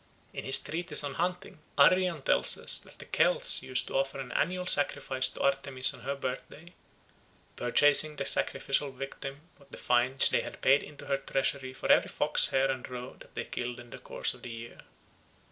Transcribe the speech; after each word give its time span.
In 0.33 0.45
his 0.45 0.57
treatise 0.57 1.03
on 1.03 1.13
hunting, 1.13 1.59
Arrian 1.77 2.23
tells 2.23 2.57
us 2.57 2.79
that 2.79 2.97
the 2.97 3.05
Celts 3.05 3.61
used 3.61 3.85
to 3.85 3.93
offer 3.95 4.19
an 4.19 4.31
annual 4.31 4.65
sacrifice 4.65 5.29
to 5.29 5.41
Artemis 5.41 5.93
on 5.93 5.99
her 5.99 6.15
birthday, 6.15 6.73
purchasing 7.55 8.15
the 8.15 8.25
sacrificial 8.25 8.91
victim 8.91 9.41
with 9.59 9.69
the 9.69 9.77
fines 9.77 10.21
which 10.23 10.29
they 10.31 10.41
had 10.41 10.59
paid 10.61 10.81
into 10.81 11.05
her 11.05 11.17
treasury 11.17 11.75
for 11.75 11.91
every 11.91 12.09
fox, 12.09 12.47
hare, 12.47 12.71
and 12.71 12.89
roe 12.89 13.15
that 13.19 13.35
they 13.35 13.43
had 13.43 13.51
killed 13.51 13.79
in 13.79 13.91
the 13.91 13.99
course 13.99 14.33
of 14.33 14.41
the 14.41 14.49
year. 14.49 14.79